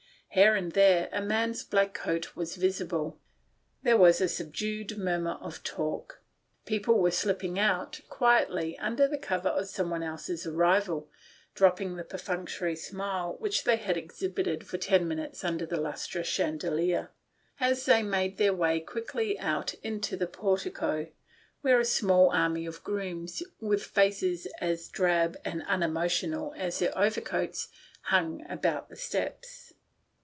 [0.35, 3.19] Here and there a man's black coat was visible.
[3.83, 6.21] There was a subdued mur mur of talk.
[6.65, 11.09] People were slipping out quietly under cover of someone else's arrival,
[11.53, 17.11] dropping the perfunctory smile which they had exhibited for ten minntes under the lustre chandelier,
[17.59, 21.07] as they made their way quickly out into the portico,
[21.59, 26.97] where a small army of grooms, with faces as drab and un emotional as their
[26.97, 27.67] overcoats,
[28.03, 29.73] hung about the steps.